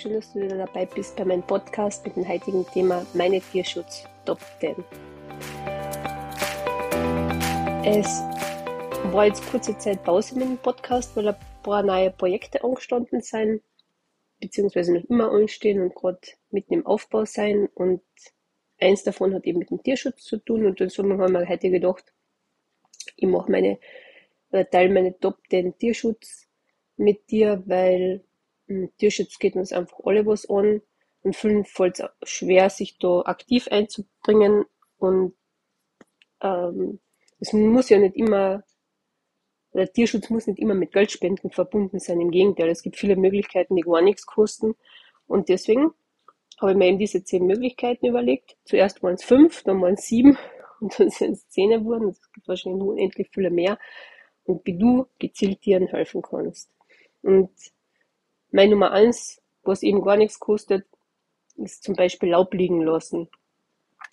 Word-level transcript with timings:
schön, 0.00 0.14
dass 0.14 0.32
du 0.32 0.40
wieder 0.40 0.56
dabei 0.56 0.86
bist 0.86 1.14
bei 1.16 1.26
meinem 1.26 1.42
Podcast 1.42 2.06
mit 2.06 2.16
dem 2.16 2.26
heutigen 2.26 2.64
Thema 2.72 3.04
Meine 3.12 3.38
Tierschutz 3.38 4.04
Top 4.24 4.40
10. 4.58 4.74
Es 7.84 8.06
war 9.12 9.26
jetzt 9.26 9.46
kurze 9.50 9.76
Zeit 9.76 10.02
Pause 10.02 10.38
mit 10.38 10.44
dem 10.44 10.56
Podcast, 10.56 11.14
weil 11.16 11.28
ein 11.28 11.36
paar 11.62 11.82
neue 11.82 12.10
Projekte 12.10 12.64
angestanden 12.64 13.20
sind, 13.20 13.62
beziehungsweise 14.38 14.94
noch 14.94 15.04
immer 15.04 15.32
anstehen 15.32 15.82
und 15.82 15.94
gerade 15.94 16.20
mitten 16.50 16.72
im 16.72 16.86
Aufbau 16.86 17.26
sein. 17.26 17.68
Und 17.74 18.00
eins 18.78 19.04
davon 19.04 19.34
hat 19.34 19.44
eben 19.44 19.58
mit 19.58 19.68
dem 19.68 19.82
Tierschutz 19.82 20.24
zu 20.24 20.38
tun. 20.38 20.64
Und 20.64 20.80
dann 20.80 20.88
haben 21.20 21.32
wir 21.34 21.46
heute 21.46 21.70
gedacht, 21.70 22.04
ich 23.16 23.28
mache 23.28 23.50
meine, 23.50 23.78
oder 24.50 24.68
teile 24.70 24.94
meine 24.94 25.18
Top 25.18 25.40
10 25.50 25.76
Tierschutz 25.76 26.46
mit 26.96 27.30
dir, 27.30 27.62
weil 27.66 28.24
hm, 28.70 28.90
Tierschutz 28.98 29.38
geht 29.38 29.56
uns 29.56 29.72
einfach 29.72 29.98
alle 30.04 30.24
was 30.26 30.48
an 30.48 30.80
und 31.22 31.36
fällt 31.36 32.00
es 32.00 32.04
schwer, 32.22 32.70
sich 32.70 32.98
da 32.98 33.22
aktiv 33.22 33.68
einzubringen 33.68 34.64
und 34.98 35.34
ähm, 36.40 37.00
es 37.40 37.52
muss 37.52 37.88
ja 37.90 37.98
nicht 37.98 38.16
immer, 38.16 38.62
der 39.74 39.92
Tierschutz 39.92 40.30
muss 40.30 40.46
nicht 40.46 40.58
immer 40.58 40.74
mit 40.74 40.92
Geldspenden 40.92 41.50
verbunden 41.50 41.98
sein, 41.98 42.20
im 42.20 42.30
Gegenteil, 42.30 42.68
es 42.68 42.82
gibt 42.82 42.96
viele 42.96 43.16
Möglichkeiten, 43.16 43.76
die 43.76 43.82
gar 43.82 44.02
nichts 44.02 44.24
kosten 44.24 44.74
und 45.26 45.48
deswegen 45.48 45.92
habe 46.60 46.72
ich 46.72 46.76
mir 46.76 46.86
eben 46.88 46.98
diese 46.98 47.24
zehn 47.24 47.46
Möglichkeiten 47.46 48.06
überlegt. 48.06 48.56
Zuerst 48.64 49.02
waren 49.02 49.14
es 49.14 49.24
fünf, 49.24 49.62
dann 49.62 49.80
waren 49.80 49.94
es 49.94 50.06
sieben 50.06 50.36
und 50.80 50.98
dann 50.98 51.10
sind 51.10 51.32
es 51.32 51.48
zehn 51.48 51.70
geworden. 51.70 52.08
Es 52.08 52.32
gibt 52.32 52.48
wahrscheinlich 52.48 52.82
unendlich 52.82 53.30
viele 53.32 53.50
mehr. 53.50 53.78
Und 54.44 54.66
wie 54.66 54.76
du 54.76 55.06
gezielt 55.18 55.62
Tieren 55.62 55.86
helfen 55.86 56.22
kannst. 56.22 56.70
Und 57.22 57.50
mein 58.52 58.70
Nummer 58.70 58.92
eins, 58.92 59.40
was 59.62 59.82
eben 59.82 60.02
gar 60.02 60.16
nichts 60.16 60.38
kostet, 60.38 60.86
ist 61.56 61.82
zum 61.82 61.94
Beispiel 61.94 62.30
Laub 62.30 62.54
liegen 62.54 62.82
lassen. 62.82 63.28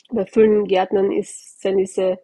Bei 0.09 0.25
vielen 0.25 0.66
Gärtnern 0.66 1.11
ist, 1.11 1.61
sind 1.61 1.77
diese 1.77 2.19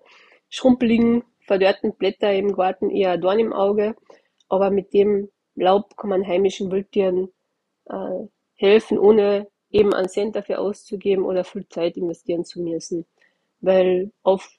schrumpeligen, 0.49 1.23
verdörrten 1.41 1.95
Blätter 1.95 2.33
im 2.33 2.53
Garten 2.53 2.89
eher 2.89 3.11
ein 3.11 3.21
Dorn 3.21 3.39
im 3.39 3.53
Auge, 3.53 3.95
aber 4.47 4.69
mit 4.69 4.93
dem 4.93 5.29
Laub 5.55 5.97
kann 5.97 6.09
man 6.09 6.25
heimischen 6.25 6.71
Wildtieren 6.71 7.29
äh, 7.85 8.27
helfen, 8.55 8.97
ohne 8.97 9.47
eben 9.69 9.93
einen 9.93 10.07
Cent 10.07 10.35
dafür 10.35 10.59
auszugeben 10.59 11.25
oder 11.25 11.43
viel 11.43 11.67
Zeit 11.67 11.97
investieren 11.97 12.45
zu 12.45 12.61
müssen. 12.61 13.05
Weil 13.59 14.11
auf 14.21 14.49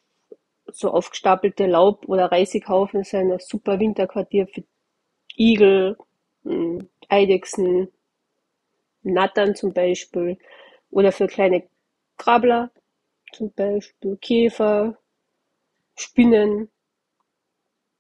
so 0.66 0.90
aufgestapelte 0.90 1.66
Laub- 1.66 2.08
oder 2.08 2.32
Reisighaufen 2.32 3.04
sind 3.04 3.32
ein 3.32 3.38
super 3.38 3.78
Winterquartier 3.78 4.46
für 4.46 4.64
Igel, 5.36 5.96
hm, 6.44 6.88
Eidechsen, 7.08 7.88
Nattern 9.02 9.54
zum 9.54 9.72
Beispiel 9.72 10.38
oder 10.90 11.12
für 11.12 11.26
kleine 11.26 11.68
Krabbler, 12.16 12.70
zum 13.32 13.52
Beispiel 13.52 14.16
Käfer, 14.16 14.96
Spinnen, 15.96 16.70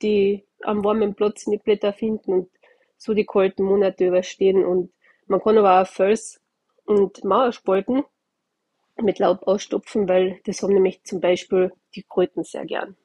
die 0.02 0.44
am 0.62 0.84
warmen 0.84 1.14
Platz 1.14 1.46
in 1.46 1.52
die 1.52 1.58
Blätter 1.58 1.92
finden 1.92 2.32
und 2.32 2.50
so 2.96 3.14
die 3.14 3.26
kalten 3.26 3.64
Monate 3.64 4.06
überstehen. 4.06 4.64
Und 4.64 4.92
man 5.26 5.40
kann 5.40 5.58
aber 5.58 5.82
auch 5.82 5.86
Fels 5.86 6.40
und 6.84 7.24
Mauerspalten 7.24 8.04
mit 9.02 9.18
Laub 9.18 9.46
ausstopfen, 9.46 10.08
weil 10.08 10.40
das 10.44 10.62
haben 10.62 10.74
nämlich 10.74 11.02
zum 11.04 11.20
Beispiel 11.20 11.72
die 11.94 12.02
Kröten 12.02 12.44
sehr 12.44 12.64
gern. 12.64 12.96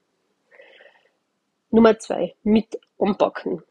Nummer 1.72 2.00
zwei, 2.00 2.36
mit 2.44 2.80
anpacken. 2.98 3.64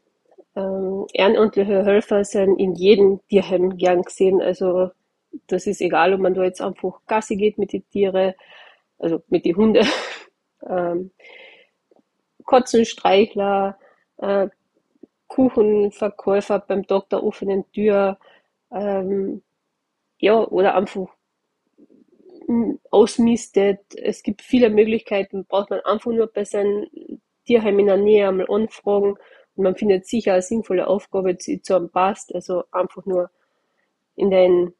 Ähm, 0.59 1.07
ehrenamtliche 1.13 1.85
Helfer 1.85 2.25
sind 2.25 2.57
in 2.59 2.75
jedem 2.75 3.21
Tierheim 3.29 3.77
gern 3.77 4.01
gesehen. 4.01 4.41
Also 4.41 4.91
das 5.47 5.67
ist 5.67 5.81
egal, 5.81 6.13
ob 6.13 6.19
man 6.19 6.33
da 6.33 6.43
jetzt 6.43 6.61
einfach 6.61 6.99
Gassi 7.07 7.37
geht 7.37 7.57
mit 7.57 7.71
den 7.73 7.87
Tieren, 7.89 8.33
also 8.97 9.21
mit 9.29 9.45
den 9.45 9.55
Hunden, 9.55 9.87
ähm, 10.69 11.11
Kotzenstreichler, 12.43 13.77
äh, 14.17 14.49
Kuchenverkäufer 15.27 16.59
beim 16.59 16.83
der 16.87 17.23
offenen 17.23 17.71
Tür, 17.71 18.17
ähm, 18.71 19.43
ja, 20.19 20.35
oder 20.47 20.75
einfach 20.75 21.07
ausmistet. 22.89 23.79
Es 23.95 24.23
gibt 24.23 24.41
viele 24.41 24.69
Möglichkeiten, 24.71 25.45
braucht 25.45 25.69
man 25.69 25.81
einfach 25.81 26.11
nur 26.11 26.27
bei 26.27 26.43
seinem 26.43 26.87
Tierheim 27.45 27.79
in 27.79 27.85
der 27.87 27.97
Nähe 27.97 28.27
einmal 28.27 28.47
anfragen 28.49 29.17
und 29.59 29.63
man 29.63 29.75
findet 29.75 30.07
sicher 30.07 30.31
eine 30.31 30.41
sinnvolle 30.41 30.87
Aufgabe, 30.87 31.35
die 31.35 31.61
zu 31.61 31.75
einem 31.75 31.89
passt. 31.89 32.33
Also 32.33 32.63
einfach 32.71 33.05
nur 33.05 33.29
in 34.15 34.31
dein 34.31 34.73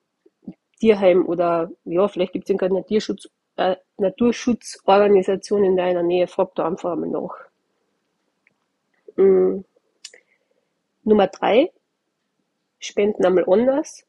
Tierheim 0.79 1.25
oder 1.25 1.69
ja, 1.83 2.07
vielleicht 2.07 2.31
gibt 2.31 2.45
es 2.45 2.49
irgendeine 2.49 2.75
Naturschutz, 2.79 3.29
äh, 3.57 3.75
Naturschutzorganisation 3.97 5.65
in 5.65 5.75
deiner 5.75 6.01
Nähe, 6.01 6.27
frag 6.27 6.55
da 6.55 6.65
einfach 6.65 6.93
einmal 6.93 7.09
nach. 7.09 7.35
Mhm. 9.17 9.65
Nummer 11.03 11.27
drei, 11.27 11.73
Spenden 12.79 13.25
einmal 13.25 13.49
anders 13.49 14.07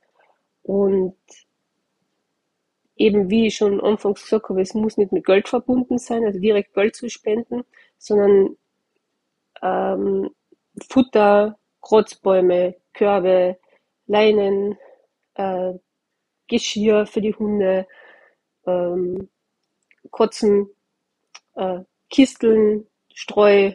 und 0.63 1.17
eben 2.95 3.29
wie 3.29 3.49
ich 3.49 3.57
schon 3.57 3.81
anfangs 3.81 4.23
gesagt 4.23 4.51
habe, 4.51 4.61
es 4.63 4.75
muss 4.75 4.99
nicht 4.99 5.11
mit 5.11 5.27
Geld 5.27 5.49
verbunden 5.49 5.99
sein, 5.99 6.25
also 6.25 6.39
direkt 6.39 6.75
Geld 6.75 6.95
zu 6.95 7.11
spenden, 7.11 7.65
sondern 7.99 8.57
ähm, 9.63 10.31
Futter, 10.89 11.59
Krotzbäume, 11.81 12.77
Körbe, 12.93 13.59
Leinen, 14.07 14.77
äh, 15.35 15.73
Geschirr 16.49 17.07
für 17.07 17.21
die 17.21 17.35
Hunde, 17.35 17.87
ähm, 18.67 19.29
Kotzen, 20.11 20.69
äh, 21.55 21.81
Kisteln, 22.11 22.87
Streu, 23.15 23.73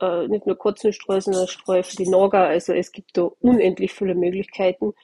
äh, 0.00 0.28
nicht 0.28 0.46
nur 0.46 0.56
Kotzenstreu, 0.56 1.20
sondern 1.20 1.48
Streu 1.48 1.82
für 1.82 1.96
die 1.96 2.08
Nager. 2.08 2.48
Also 2.48 2.72
es 2.72 2.92
gibt 2.92 3.16
da 3.16 3.30
unendlich 3.40 3.92
viele 3.92 4.14
Möglichkeiten. 4.14 4.94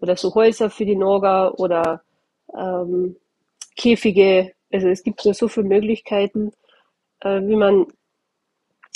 Oder 0.00 0.16
so 0.16 0.34
Häuser 0.34 0.70
für 0.70 0.84
die 0.84 0.96
Nager 0.96 1.58
oder 1.58 2.02
ähm, 2.56 3.16
Käfige. 3.76 4.52
Also 4.72 4.88
es 4.88 5.02
gibt 5.02 5.24
da 5.24 5.32
so 5.34 5.48
viele 5.48 5.66
Möglichkeiten, 5.66 6.52
äh, 7.20 7.40
wie 7.42 7.56
man 7.56 7.86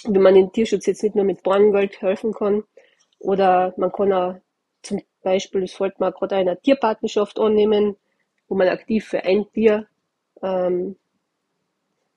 wie 0.04 0.18
man 0.18 0.34
den 0.34 0.52
Tierschutz 0.52 0.86
jetzt 0.86 1.02
nicht 1.02 1.14
nur 1.14 1.24
mit 1.24 1.42
Borngeld 1.42 2.00
helfen 2.00 2.32
kann. 2.32 2.64
Oder 3.18 3.74
man 3.76 3.92
kann 3.92 4.12
auch 4.12 4.34
zum 4.82 5.00
Beispiel, 5.22 5.62
das 5.62 5.78
wollte 5.80 5.96
man 5.98 6.12
gerade 6.12 6.36
einer 6.36 6.60
Tierpartnerschaft 6.60 7.38
annehmen, 7.38 7.96
wo 8.48 8.54
man 8.54 8.68
aktiv 8.68 9.06
für 9.06 9.24
ein 9.24 9.50
Tier 9.52 9.86
ähm, 10.42 10.96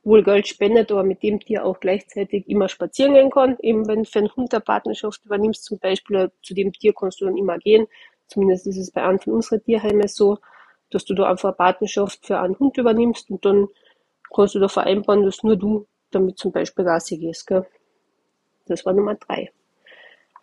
wohl 0.03 0.23
Geld 0.23 0.47
spendet, 0.47 0.91
aber 0.91 1.03
mit 1.03 1.21
dem 1.23 1.39
Tier 1.39 1.65
auch 1.65 1.79
gleichzeitig 1.79 2.47
immer 2.47 2.69
spazieren 2.69 3.13
gehen 3.13 3.29
kann. 3.29 3.57
Eben 3.59 3.87
wenn 3.87 4.03
du 4.03 4.09
für 4.09 4.19
einen 4.19 4.35
Hund 4.35 4.53
eine 4.53 4.61
Partnerschaft 4.61 5.25
übernimmst, 5.25 5.63
zum 5.63 5.79
Beispiel, 5.79 6.31
zu 6.41 6.53
dem 6.53 6.73
Tier 6.73 6.93
kannst 6.93 7.21
du 7.21 7.25
dann 7.25 7.37
immer 7.37 7.57
gehen. 7.57 7.87
Zumindest 8.27 8.67
ist 8.67 8.77
es 8.77 8.91
bei 8.91 9.03
einem 9.03 9.19
von 9.19 9.33
unseren 9.33 9.63
Tierheimen 9.63 10.07
so, 10.07 10.37
dass 10.89 11.05
du 11.05 11.13
da 11.13 11.29
einfach 11.29 11.49
eine 11.49 11.55
Partnerschaft 11.55 12.25
für 12.25 12.39
einen 12.39 12.57
Hund 12.57 12.77
übernimmst 12.77 13.29
und 13.29 13.45
dann 13.45 13.67
kannst 14.33 14.55
du 14.55 14.59
da 14.59 14.67
vereinbaren, 14.67 15.23
dass 15.23 15.43
nur 15.43 15.55
du 15.55 15.87
damit 16.11 16.37
zum 16.37 16.51
Beispiel 16.51 16.85
Gassi 16.85 17.17
gehst. 17.17 17.47
Gell? 17.47 17.65
Das 18.67 18.85
war 18.85 18.93
Nummer 18.93 19.15
drei. 19.15 19.51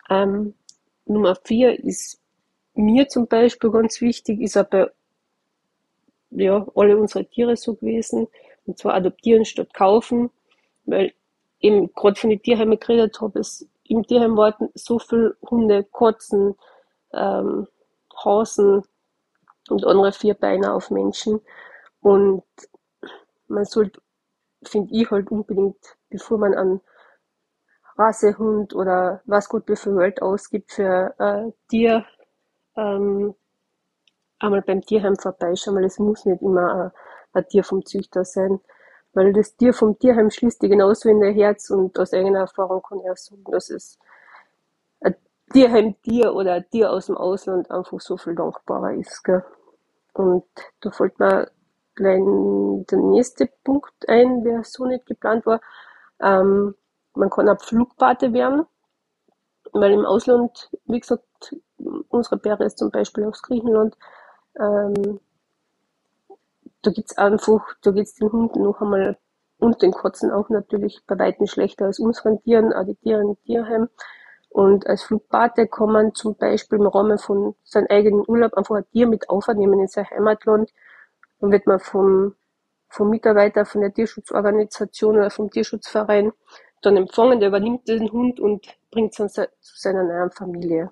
Ähm, 0.09 0.53
Nummer 1.05 1.35
vier 1.35 1.79
ist 1.83 2.19
mir 2.75 3.07
zum 3.07 3.27
Beispiel 3.27 3.71
ganz 3.71 4.01
wichtig, 4.01 4.41
ist 4.41 4.57
aber 4.57 4.91
ja, 6.31 6.65
alle 6.75 6.97
unsere 6.97 7.25
Tiere 7.25 7.55
so 7.55 7.75
gewesen, 7.75 8.27
und 8.65 8.77
zwar 8.77 8.93
adoptieren 8.93 9.45
statt 9.45 9.73
kaufen, 9.73 10.29
weil 10.85 11.13
eben 11.59 11.91
gerade 11.93 12.19
von 12.19 12.29
den 12.29 12.41
Tierheimen 12.41 12.79
geredet 12.79 13.19
habe, 13.21 13.39
es 13.39 13.67
im 13.85 14.05
Tierheim 14.05 14.37
warten 14.37 14.69
so 14.75 14.99
viele 14.99 15.35
Hunde, 15.49 15.83
Katzen, 15.83 16.55
ähm, 17.11 17.67
Hasen 18.23 18.83
und 19.69 19.85
andere 19.85 20.11
Vierbeiner 20.11 20.75
auf 20.75 20.91
Menschen 20.91 21.41
und 22.01 22.43
man 23.47 23.65
sollte 23.65 23.99
finde 24.63 24.93
ich 24.93 25.09
halt 25.09 25.31
unbedingt, 25.31 25.77
bevor 26.09 26.37
man 26.37 26.53
einen 26.53 26.81
Rassehund 27.97 28.73
oder 28.73 29.21
was 29.25 29.49
gut 29.49 29.67
wie 29.67 29.75
viel 29.75 29.95
Geld 29.95 30.21
ausgibt 30.21 30.71
für 30.71 31.13
ein 31.19 31.53
Tier, 31.69 32.05
ähm, 32.75 33.35
einmal 34.39 34.61
beim 34.61 34.81
Tierheim 34.81 35.17
vorbeischauen, 35.17 35.75
weil 35.75 35.85
es 35.85 35.99
muss 35.99 36.25
nicht 36.25 36.41
immer 36.41 36.73
ein, 36.73 36.91
ein 37.33 37.47
Tier 37.47 37.63
vom 37.63 37.85
Züchter 37.85 38.23
sein. 38.23 38.59
Weil 39.13 39.33
das 39.33 39.55
Tier 39.55 39.73
vom 39.73 39.97
Tierheim 39.99 40.29
schließt 40.29 40.61
dir 40.61 40.69
genauso 40.69 41.09
in 41.09 41.19
der 41.19 41.33
Herz 41.33 41.69
und 41.71 41.97
aus 41.99 42.13
eigener 42.13 42.39
Erfahrung 42.41 42.81
kann 42.81 42.99
ich 42.99 43.09
auch 43.09 43.17
sagen, 43.17 43.43
dass 43.45 43.69
es 43.69 43.99
ein 45.01 45.15
Tierheim-Tier 45.51 46.33
oder 46.33 46.53
ein 46.53 46.69
Tier 46.69 46.91
aus 46.91 47.07
dem 47.07 47.17
Ausland 47.17 47.69
einfach 47.71 47.99
so 47.99 48.17
viel 48.17 48.35
dankbarer 48.35 48.93
ist. 48.93 49.23
Gell? 49.23 49.43
Und 50.13 50.45
da 50.81 50.91
fällt 50.91 51.19
mir 51.19 51.49
gleich 51.99 52.21
der 52.89 52.97
nächste 52.97 53.47
Punkt 53.63 54.07
ein, 54.07 54.43
der 54.43 54.63
so 54.63 54.85
nicht 54.85 55.05
geplant 55.05 55.45
war. 55.45 55.61
Ähm, 56.21 56.75
man 57.13 57.29
kann 57.29 57.49
auch 57.49 57.61
Flugpate 57.61 58.33
werden, 58.33 58.65
weil 59.73 59.91
im 59.91 60.05
Ausland, 60.05 60.69
wie 60.85 60.99
gesagt, 60.99 61.55
unsere 62.09 62.37
Bäre 62.37 62.65
ist 62.65 62.77
zum 62.77 62.91
Beispiel 62.91 63.25
aus 63.25 63.41
Griechenland. 63.41 63.95
Ähm, 64.59 65.19
da 66.81 66.91
gibt's 66.91 67.17
einfach, 67.17 67.61
da 67.81 67.91
geht's 67.91 68.15
den 68.15 68.31
Hunden 68.31 68.63
noch 68.63 68.81
einmal 68.81 69.17
und 69.59 69.81
den 69.81 69.91
Katzen 69.91 70.31
auch 70.31 70.49
natürlich 70.49 71.01
bei 71.05 71.19
weitem 71.19 71.45
schlechter 71.45 71.85
als 71.85 71.99
unseren 71.99 72.41
Tieren, 72.41 72.73
auch 72.73 72.85
die 72.85 72.95
Tiere 72.95 73.21
im 73.21 73.37
Tierheim. 73.43 73.89
Und 74.49 74.87
als 74.87 75.03
Flugbate 75.03 75.67
kann 75.67 75.91
man 75.91 76.15
zum 76.15 76.35
Beispiel 76.35 76.79
im 76.79 76.87
Rahmen 76.87 77.19
von 77.19 77.55
seinem 77.63 77.87
eigenen 77.89 78.23
Urlaub 78.27 78.53
einfach 78.55 78.75
ein 78.75 78.89
Tier 78.91 79.07
mit 79.07 79.29
aufnehmen 79.29 79.79
in 79.79 79.87
sein 79.87 80.09
Heimatland. 80.09 80.71
Dann 81.39 81.51
wird 81.51 81.67
man 81.67 81.79
vom, 81.79 82.35
vom 82.89 83.09
Mitarbeiter 83.09 83.65
von 83.65 83.81
der 83.81 83.93
Tierschutzorganisation 83.93 85.17
oder 85.17 85.29
vom 85.29 85.49
Tierschutzverein 85.49 86.31
dann 86.81 86.97
empfangen, 86.97 87.39
der 87.39 87.49
übernimmt 87.49 87.87
den 87.87 88.11
Hund 88.11 88.39
und 88.39 88.65
bringt 88.91 89.19
ihn 89.19 89.29
zu 89.29 89.47
seiner 89.61 90.03
neuen 90.03 90.31
Familie. 90.31 90.91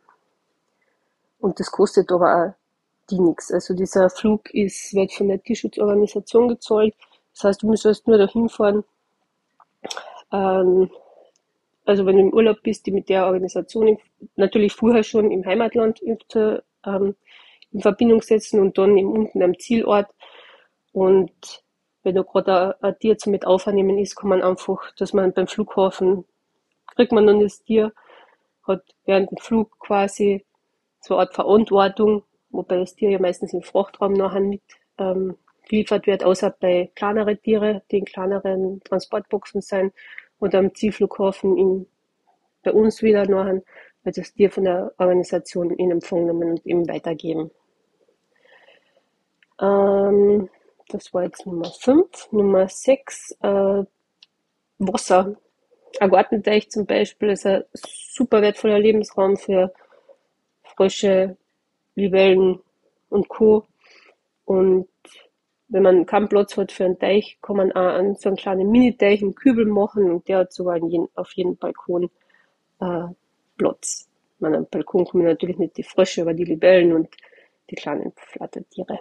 Und 1.39 1.59
das 1.59 1.71
kostet 1.71 2.11
aber 2.11 2.35
auch 2.35 2.53
die 3.09 3.19
nichts. 3.19 3.51
Also 3.51 3.73
dieser 3.73 4.09
Flug 4.09 4.53
ist, 4.53 4.93
wird 4.93 5.13
von 5.13 5.29
der 5.29 5.41
Tierschutzorganisation 5.41 6.49
gezahlt. 6.49 6.93
Das 7.33 7.43
heißt, 7.45 7.63
du 7.63 7.67
müsstest 7.67 8.07
nur 8.07 8.17
dahin 8.17 8.49
fahren. 8.49 8.83
Ähm, 10.31 10.89
also 11.85 12.05
wenn 12.05 12.17
du 12.17 12.21
im 12.23 12.33
Urlaub 12.33 12.61
bist, 12.63 12.85
die 12.85 12.91
mit 12.91 13.07
der 13.07 13.27
Organisation 13.27 13.97
natürlich 14.35 14.73
vorher 14.73 15.03
schon 15.03 15.31
im 15.31 15.45
Heimatland 15.45 16.01
ähm, 16.03 17.15
in 17.71 17.81
Verbindung 17.81 18.21
setzen 18.21 18.59
und 18.59 18.77
dann 18.77 18.97
eben 18.97 19.11
unten 19.11 19.41
am 19.41 19.57
Zielort. 19.57 20.07
Und 20.97 21.63
wenn 22.01 22.15
da 22.15 22.23
gerade 22.23 22.75
ein, 22.81 22.97
Tier 22.97 23.19
zum 23.19 23.31
mit 23.31 23.45
aufnehmen 23.45 23.99
ist, 23.99 24.15
kann 24.15 24.29
man 24.29 24.41
einfach, 24.41 24.91
dass 24.95 25.13
man 25.13 25.31
beim 25.31 25.45
Flughafen 25.45 26.25
kriegt 26.95 27.11
man 27.11 27.27
dann 27.27 27.39
das 27.39 27.61
Tier, 27.61 27.93
hat 28.63 28.81
während 29.05 29.29
dem 29.29 29.37
Flug 29.37 29.77
quasi 29.77 30.43
so 30.99 31.13
eine 31.13 31.27
Art 31.27 31.35
Verantwortung, 31.35 32.23
wobei 32.49 32.77
das 32.77 32.95
Tier 32.95 33.11
ja 33.11 33.19
meistens 33.19 33.53
im 33.53 33.61
Frachtraum 33.61 34.13
nachher 34.13 34.39
mit 34.39 34.63
ähm, 34.97 35.37
geliefert 35.69 36.07
wird, 36.07 36.23
außer 36.23 36.49
bei 36.49 36.89
kleineren 36.95 37.39
Tiere, 37.43 37.83
die 37.91 37.99
in 37.99 38.05
kleineren 38.05 38.81
Transportboxen 38.83 39.61
sein 39.61 39.93
und 40.39 40.55
am 40.55 40.73
Zielflughafen 40.73 41.57
in, 41.59 41.87
bei 42.63 42.71
uns 42.71 43.03
wieder 43.03 43.27
nachher 43.27 43.61
wird 44.01 44.17
das 44.17 44.33
Tier 44.33 44.49
von 44.49 44.63
der 44.63 44.91
Organisation 44.97 45.69
in 45.69 45.91
Empfang 45.91 46.25
genommen 46.25 46.49
und 46.49 46.65
eben 46.65 46.89
weitergeben. 46.89 47.51
Ähm, 49.61 50.49
das 50.89 51.13
war 51.13 51.23
jetzt 51.23 51.45
Nummer 51.45 51.71
5. 51.71 52.31
Nummer 52.31 52.67
6, 52.67 53.37
äh, 53.41 53.83
Wasser. 54.79 55.35
Ein 55.99 56.09
Gartenteich 56.09 56.69
zum 56.69 56.85
Beispiel 56.85 57.29
ist 57.29 57.45
ein 57.45 57.63
super 57.73 58.41
wertvoller 58.41 58.79
Lebensraum 58.79 59.37
für 59.37 59.73
Frösche, 60.63 61.37
Libellen 61.95 62.59
und 63.09 63.27
Co. 63.27 63.65
Und 64.45 64.87
wenn 65.69 65.83
man 65.83 66.05
keinen 66.05 66.29
Platz 66.29 66.55
hat 66.55 66.71
für 66.71 66.85
einen 66.85 66.99
Teich, 66.99 67.37
kann 67.41 67.57
man 67.57 67.71
auch 67.71 67.93
an 67.93 68.15
so 68.15 68.29
einen 68.29 68.37
kleinen 68.37 68.69
Mini-Teich 68.69 69.21
im 69.21 69.35
Kübel 69.35 69.65
machen 69.65 70.09
und 70.09 70.27
der 70.27 70.39
hat 70.39 70.53
sogar 70.53 70.77
jeden, 70.77 71.09
auf 71.15 71.31
jedem 71.33 71.57
Balkon 71.57 72.09
äh, 72.79 73.07
Platz. 73.57 74.07
Man, 74.39 74.55
am 74.55 74.67
Balkon 74.67 75.05
kommen 75.05 75.25
natürlich 75.25 75.57
nicht 75.57 75.77
die 75.77 75.83
Frösche, 75.83 76.21
aber 76.21 76.33
die 76.33 76.45
Libellen 76.45 76.93
und 76.93 77.09
die 77.69 77.75
kleinen 77.75 78.13
Flattertiere. 78.15 78.99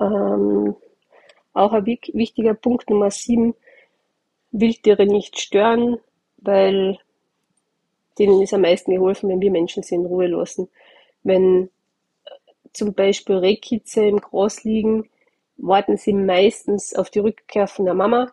Ähm, 0.00 0.76
auch 1.52 1.72
ein 1.72 1.86
wichtiger 1.86 2.54
Punkt 2.54 2.90
Nummer 2.90 3.10
7, 3.10 3.54
Wildtiere 4.50 5.06
nicht 5.06 5.38
stören, 5.38 5.98
weil 6.38 6.98
denen 8.18 8.42
ist 8.42 8.54
am 8.54 8.62
meisten 8.62 8.92
geholfen, 8.92 9.28
wenn 9.28 9.40
wir 9.40 9.50
Menschen 9.50 9.82
sie 9.82 9.96
in 9.96 10.06
Ruhe 10.06 10.28
lassen. 10.28 10.68
Wenn 11.22 11.64
äh, 12.24 12.30
zum 12.72 12.94
Beispiel 12.94 13.36
Rehkitze 13.36 14.06
im 14.06 14.20
Gras 14.20 14.64
liegen, 14.64 15.08
warten 15.56 15.96
sie 15.96 16.12
meistens 16.12 16.94
auf 16.94 17.10
die 17.10 17.18
Rückkehr 17.18 17.66
von 17.66 17.84
der 17.84 17.94
Mama 17.94 18.32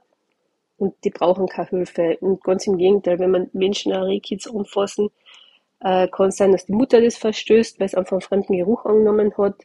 und 0.77 0.93
die 1.03 1.09
brauchen 1.09 1.47
keine 1.47 1.69
Hilfe. 1.69 2.17
Und 2.21 2.43
ganz 2.43 2.67
im 2.67 2.77
Gegenteil, 2.77 3.19
wenn 3.19 3.31
man 3.31 3.49
Menschen 3.53 3.93
eine 3.93 4.07
Rehkitze 4.07 4.51
umfassen, 4.51 5.09
äh, 5.81 6.07
kann 6.07 6.29
es 6.29 6.37
sein, 6.37 6.51
dass 6.51 6.65
die 6.65 6.73
Mutter 6.73 7.01
das 7.01 7.17
verstößt, 7.17 7.79
weil 7.79 7.87
es 7.87 7.95
einfach 7.95 8.13
einen 8.13 8.21
fremden 8.21 8.57
Geruch 8.57 8.85
angenommen 8.85 9.33
hat. 9.37 9.55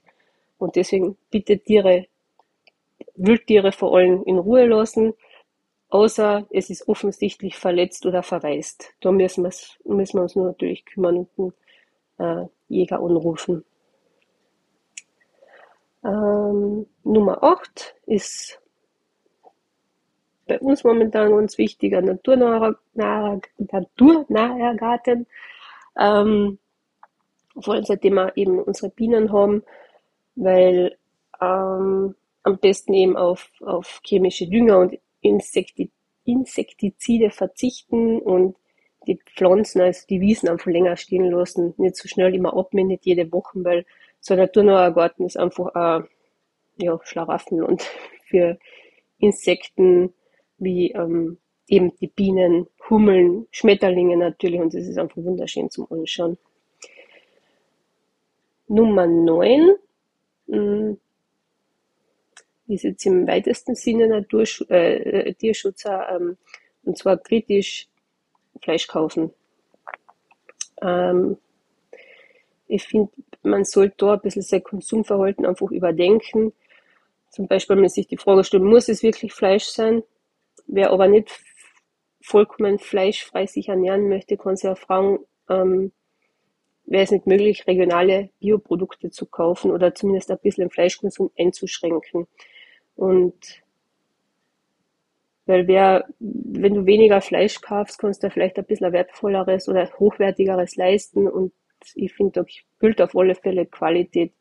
Und 0.60 0.76
deswegen 0.76 1.16
bitte 1.30 1.58
Tiere, 1.58 2.06
Wildtiere 3.16 3.72
vor 3.72 3.96
allem 3.96 4.22
in 4.24 4.38
Ruhe 4.38 4.66
lassen, 4.66 5.14
außer 5.88 6.46
es 6.50 6.68
ist 6.68 6.86
offensichtlich 6.86 7.56
verletzt 7.56 8.04
oder 8.04 8.22
verwaist. 8.22 8.92
Da 9.00 9.10
müssen, 9.10 9.42
müssen 9.42 10.18
wir 10.18 10.22
uns 10.22 10.36
nur 10.36 10.46
natürlich 10.46 10.84
kümmern 10.84 11.26
und 11.36 11.54
einen 12.18 12.44
äh, 12.44 12.48
Jäger 12.68 13.00
anrufen. 13.00 13.64
Ähm, 16.04 16.86
Nummer 17.04 17.42
8 17.42 17.94
ist 18.06 18.60
bei 20.46 20.58
uns 20.60 20.84
momentan 20.84 21.30
ganz 21.30 21.56
wichtiger 21.56 22.02
naturnaher, 22.02 22.76
naturnaher 22.94 24.74
Garten. 24.74 25.26
Ähm, 25.98 26.58
vor 27.58 27.74
allem 27.74 27.84
seitdem 27.84 28.14
wir 28.14 28.36
eben 28.36 28.62
unsere 28.62 28.90
Bienen 28.90 29.32
haben, 29.32 29.62
weil 30.34 30.96
ähm, 31.40 32.14
am 32.42 32.58
besten 32.58 32.94
eben 32.94 33.16
auf, 33.16 33.50
auf 33.60 34.00
chemische 34.04 34.46
Dünger 34.48 34.78
und 34.78 34.98
Insekti 35.20 35.90
Insektizide 36.24 37.30
verzichten 37.30 38.20
und 38.20 38.56
die 39.06 39.18
Pflanzen, 39.34 39.80
also 39.80 40.06
die 40.08 40.20
Wiesen 40.20 40.48
einfach 40.48 40.70
länger 40.70 40.96
stehen 40.96 41.30
lassen, 41.30 41.74
nicht 41.78 41.96
so 41.96 42.08
schnell 42.08 42.34
immer 42.34 42.56
abmähen, 42.56 42.88
nicht 42.88 43.06
jede 43.06 43.32
Woche, 43.32 43.64
weil 43.64 43.86
so 44.20 44.34
ein 44.34 44.40
naturnaher 44.40 45.12
ist 45.18 45.38
einfach 45.38 45.74
ein 45.74 46.06
ja, 46.76 46.98
Schlaraffenland 47.02 47.82
für 48.26 48.58
Insekten 49.18 50.12
wie 50.58 50.92
ähm, 50.92 51.38
eben 51.68 51.96
die 51.96 52.08
Bienen, 52.08 52.66
Hummeln, 52.88 53.46
Schmetterlinge 53.50 54.16
natürlich 54.16 54.60
und 54.60 54.74
das 54.74 54.86
ist 54.86 54.98
einfach 54.98 55.16
wunderschön 55.16 55.70
zum 55.70 55.90
Anschauen. 55.90 56.36
Nummer 58.68 59.06
9 59.06 59.60
hm. 59.60 59.76
Ist 62.68 62.84
jetzt 62.84 63.06
im 63.06 63.26
weitesten 63.26 63.74
Sinne 63.74 64.08
Natursch 64.08 64.62
äh, 64.70 65.28
äh, 65.28 65.34
Tierschutzer, 65.34 66.08
ähm, 66.14 66.36
und 66.84 66.96
zwar 66.96 67.16
kritisch 67.18 67.88
Fleisch 68.62 68.86
kaufen. 68.86 69.32
Ähm, 70.82 71.36
ich 72.68 72.84
finde, 72.84 73.10
man 73.42 73.64
sollte 73.64 73.94
da 73.98 74.14
ein 74.14 74.20
bisschen 74.20 74.42
sein 74.42 74.62
Konsumverhalten 74.62 75.46
einfach 75.46 75.70
überdenken. 75.70 76.52
Zum 77.30 77.48
Beispiel, 77.48 77.76
wenn 77.76 77.82
man 77.82 77.90
sich 77.90 78.06
die 78.06 78.16
Frage 78.16 78.44
stellt, 78.44 78.62
muss 78.62 78.88
es 78.88 79.02
wirklich 79.02 79.32
Fleisch 79.32 79.64
sein? 79.64 80.02
Wer 80.66 80.90
aber 80.90 81.08
nicht 81.08 81.30
vollkommen 82.22 82.78
fleischfrei 82.78 83.46
sich 83.46 83.68
ernähren 83.68 84.08
möchte, 84.08 84.36
kann 84.36 84.56
sich 84.56 84.68
auch 84.68 84.78
fragen, 84.78 85.20
ähm, 85.48 85.92
wäre 86.84 87.04
es 87.04 87.10
nicht 87.10 87.26
möglich, 87.26 87.66
regionale 87.66 88.30
Bioprodukte 88.40 89.10
zu 89.10 89.26
kaufen 89.26 89.70
oder 89.70 89.94
zumindest 89.94 90.30
ein 90.30 90.38
bisschen 90.38 90.64
den 90.64 90.70
Fleischkonsum 90.70 91.30
einzuschränken. 91.38 92.26
Und 92.96 93.62
weil 95.46 95.66
wer, 95.66 96.06
wenn 96.18 96.74
du 96.74 96.86
weniger 96.86 97.20
Fleisch 97.20 97.60
kaufst, 97.60 97.98
kannst 97.98 98.22
du 98.22 98.30
vielleicht 98.30 98.58
ein 98.58 98.64
bisschen 98.64 98.92
wertvolleres 98.92 99.68
oder 99.68 99.90
hochwertigeres 99.98 100.76
leisten. 100.76 101.26
Und 101.28 101.52
ich 101.94 102.12
finde, 102.12 102.32
da 102.32 102.44
gilt 102.78 103.00
auf 103.00 103.16
alle 103.16 103.34
Fälle 103.34 103.66
Qualität 103.66 104.32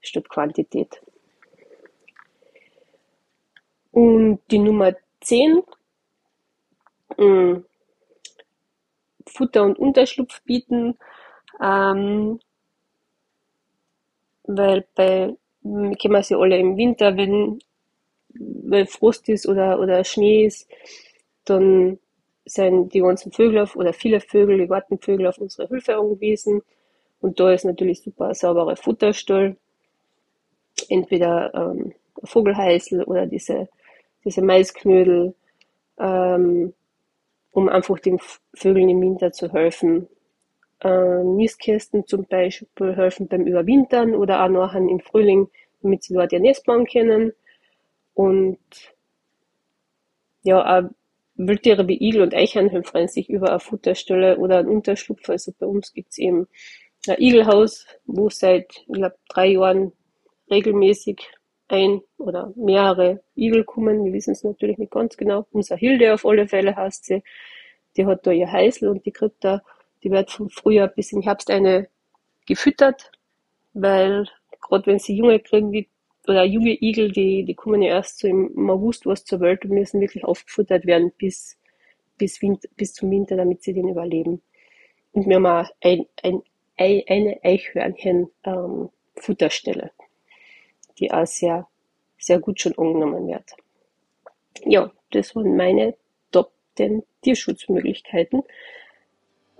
statt 0.00 0.28
Quantität. 0.28 1.02
Und 3.90 4.40
die 4.50 4.58
Nummer 4.58 4.94
10, 5.22 5.62
Futter 9.26 9.64
und 9.64 9.78
Unterschlupf 9.78 10.40
bieten. 10.42 10.96
Ähm, 11.60 12.40
weil 14.44 14.86
bei, 14.94 15.34
kennen 15.62 16.14
wir 16.14 16.22
sie 16.22 16.34
alle 16.34 16.58
im 16.58 16.76
Winter, 16.76 17.16
wenn, 17.16 17.60
wenn 18.30 18.86
Frost 18.86 19.28
ist 19.28 19.46
oder, 19.46 19.78
oder 19.78 20.04
Schnee 20.04 20.46
ist, 20.46 20.68
dann 21.44 21.98
sind 22.44 22.94
die 22.94 23.00
ganzen 23.00 23.32
Vögel 23.32 23.60
auf, 23.60 23.76
oder 23.76 23.92
viele 23.92 24.20
Vögel, 24.20 24.58
die 24.58 24.66
Gartenvögel 24.66 25.26
auf 25.26 25.38
unsere 25.38 25.68
Hilfe 25.68 25.96
angewiesen. 25.96 26.62
Und 27.20 27.38
da 27.40 27.52
ist 27.52 27.64
natürlich 27.64 28.02
super 28.02 28.28
ein 28.28 28.34
sauberer 28.34 28.76
Futterstall. 28.76 29.56
Entweder 30.88 31.52
ähm, 31.54 31.92
Vogelheißel 32.24 33.04
oder 33.04 33.26
diese, 33.26 33.68
diese 34.24 34.42
Maisknödel, 34.42 35.34
ähm, 35.98 36.72
um 37.50 37.68
einfach 37.68 37.98
den 37.98 38.18
Vögeln 38.54 38.88
im 38.88 39.00
Winter 39.00 39.32
zu 39.32 39.52
helfen 39.52 40.08
äh, 40.82 41.24
Nistkästen 41.24 42.06
zum 42.06 42.26
Beispiel 42.26 42.96
helfen 42.96 43.28
beim 43.28 43.46
Überwintern 43.46 44.14
oder 44.14 44.44
auch 44.44 44.48
nachher 44.48 44.80
im 44.80 45.00
Frühling, 45.00 45.48
damit 45.82 46.04
sie 46.04 46.14
dort 46.14 46.32
ihr 46.32 46.40
Nest 46.40 46.64
bauen 46.64 46.86
können. 46.86 47.32
Und 48.14 48.58
ja, 50.42 50.78
auch 50.78 50.90
Wildtiere 51.34 51.86
wie 51.86 52.02
Igel 52.02 52.22
und 52.22 52.34
Eichhörnchen 52.34 52.82
freuen 52.82 53.08
sich 53.08 53.30
über 53.30 53.50
eine 53.50 53.60
Futterstelle 53.60 54.38
oder 54.38 54.58
einen 54.58 54.68
Unterschlupf. 54.68 55.28
Also 55.28 55.52
bei 55.56 55.66
uns 55.66 55.92
gibt 55.92 56.10
es 56.10 56.18
eben 56.18 56.48
ein 57.06 57.16
Igelhaus, 57.18 57.86
wo 58.06 58.28
seit, 58.28 58.84
ich 58.88 58.92
glaube, 58.92 59.16
drei 59.28 59.46
Jahren 59.46 59.92
regelmäßig 60.50 61.28
ein 61.68 62.00
oder 62.16 62.52
mehrere 62.56 63.22
Igel 63.36 63.64
kommen. 63.64 64.04
Wir 64.04 64.12
wissen 64.12 64.32
es 64.32 64.42
natürlich 64.42 64.78
nicht 64.78 64.90
ganz 64.90 65.16
genau. 65.16 65.46
Unser 65.52 65.76
Hilde 65.76 66.12
auf 66.12 66.26
alle 66.26 66.48
Fälle 66.48 66.74
heißt 66.74 67.04
sie. 67.04 67.22
Die 67.96 68.06
hat 68.06 68.26
da 68.26 68.32
ihr 68.32 68.50
Heißel 68.50 68.88
und 68.88 69.06
die 69.06 69.12
kriegt 69.12 69.44
da, 69.44 69.62
die 70.02 70.10
wird 70.10 70.30
vom 70.30 70.50
Frühjahr 70.50 70.88
bis 70.88 71.12
im 71.12 71.22
Herbst 71.22 71.50
eine 71.50 71.88
gefüttert, 72.46 73.12
weil 73.74 74.26
gerade 74.60 74.86
wenn 74.86 74.98
sie 74.98 75.16
Junge 75.16 75.40
kriegen, 75.40 75.72
die, 75.72 75.88
oder 76.26 76.44
junge 76.44 76.76
Igel, 76.80 77.12
die, 77.12 77.44
die 77.44 77.54
kommen 77.54 77.82
ja 77.82 77.94
erst 77.94 78.18
so 78.18 78.28
im 78.28 78.70
August 78.70 79.06
was 79.06 79.24
zur 79.24 79.40
Welt 79.40 79.64
und 79.64 79.70
müssen 79.72 80.00
wirklich 80.00 80.24
aufgefuttert 80.24 80.86
werden 80.86 81.12
bis, 81.16 81.58
bis, 82.16 82.42
Winter, 82.42 82.68
bis 82.76 82.92
zum 82.92 83.10
Winter, 83.10 83.36
damit 83.36 83.62
sie 83.62 83.72
den 83.72 83.88
überleben. 83.88 84.42
Und 85.12 85.28
wir 85.28 85.36
haben 85.36 85.46
auch 85.46 85.70
ein, 85.80 86.06
ein, 86.22 86.42
eine 86.76 87.38
Eichhörnchen-Futterstelle. 87.42 89.82
Ähm, 89.82 89.90
die 90.98 91.12
auch 91.12 91.26
sehr, 91.26 91.66
sehr 92.18 92.40
gut 92.40 92.60
schon 92.60 92.76
angenommen 92.76 93.28
wird. 93.28 93.52
Ja, 94.64 94.90
das 95.10 95.34
waren 95.36 95.56
meine 95.56 95.94
Top 96.32 96.52
10 96.76 97.04
Tierschutzmöglichkeiten. 97.22 98.42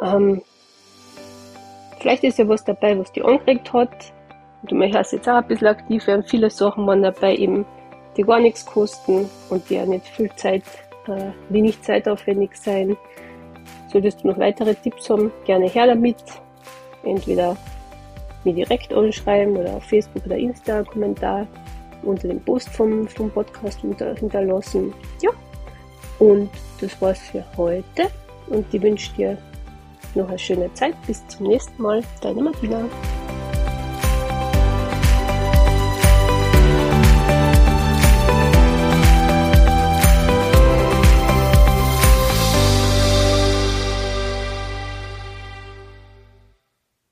Ähm, 0.01 0.43
vielleicht 2.01 2.25
ist 2.25 2.39
ja 2.39 2.49
was 2.49 2.65
dabei, 2.65 2.99
was 2.99 3.13
die 3.13 3.23
angeregt 3.23 3.73
hat. 3.73 4.13
Du 4.63 4.75
möchtest 4.75 5.13
jetzt 5.13 5.29
auch 5.29 5.37
ein 5.37 5.47
bisschen 5.47 5.69
aktiv 5.69 6.07
werden. 6.07 6.25
Viele 6.27 6.51
Sachen 6.51 6.87
waren 6.87 7.03
dabei 7.03 7.37
eben, 7.37 7.65
die 8.17 8.23
gar 8.23 8.41
nichts 8.41 8.67
kosten 8.67 9.29
und 9.51 9.69
die 9.71 9.79
auch 9.79 9.87
nicht 9.87 10.07
viel 10.07 10.31
Zeit, 10.37 10.65
äh, 11.07 11.31
wenig 11.49 11.81
zeitaufwendig 11.83 12.57
sein. 12.57 12.97
Solltest 13.93 14.23
du 14.23 14.29
noch 14.29 14.39
weitere 14.39 14.75
Tipps 14.75 15.09
haben, 15.09 15.33
gerne 15.45 15.69
her 15.69 15.87
damit. 15.87 16.17
Entweder 17.05 17.57
mir 18.45 18.55
direkt 18.55 18.93
anschreiben 18.93 19.57
oder 19.57 19.75
auf 19.75 19.85
Facebook 19.85 20.27
oder 20.27 20.37
Insta 20.37 20.79
einen 20.79 20.87
Kommentar 20.87 21.47
unter 22.03 22.29
dem 22.29 22.41
Post 22.41 22.69
vom, 22.71 23.09
vom 23.09 23.31
Podcast 23.31 23.83
unter, 23.83 24.15
hinterlassen. 24.15 24.93
Ja, 25.23 25.31
und 26.19 26.51
das 26.81 27.01
war's 27.01 27.21
für 27.21 27.45
heute 27.57 28.09
und 28.49 28.73
ich 28.73 28.83
wünsche 28.83 29.13
dir 29.15 29.39
noch 30.17 30.29
eine 30.29 30.39
schöne 30.39 30.73
Zeit. 30.75 30.95
Bis 31.07 31.27
zum 31.29 31.47
nächsten 31.47 31.83
Mal. 31.83 32.03
Deine 32.21 32.43
Martina. 32.43 32.85